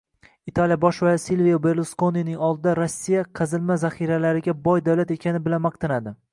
Italiya 0.51 0.77
bosh 0.85 1.01
vaziri 1.07 1.21
Silvio 1.25 1.59
Berluskonining 1.65 2.41
oldida 2.49 2.75
Rossiya 2.81 3.23
qazilma 3.43 3.79
zaxiralariga 3.85 4.59
boy 4.69 4.85
davlat 4.89 5.15
ekani 5.21 5.47
bilan 5.49 5.67
maqtanadi. 5.71 6.21